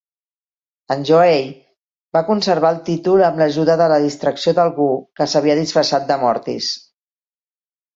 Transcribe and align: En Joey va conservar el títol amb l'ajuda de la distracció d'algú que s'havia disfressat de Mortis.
En 0.95 1.03
Joey 1.09 1.43
va 2.17 2.25
conservar 2.31 2.73
el 2.77 2.81
títol 2.89 3.23
amb 3.29 3.39
l'ajuda 3.45 3.79
de 3.85 3.93
la 3.95 4.03
distracció 4.09 4.57
d'algú 4.63 4.91
que 5.21 5.33
s'havia 5.37 5.61
disfressat 5.65 6.13
de 6.13 6.23
Mortis. 6.29 6.77